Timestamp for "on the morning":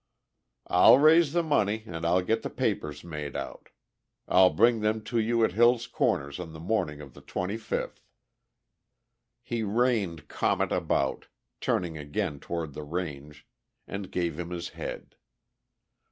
6.39-7.01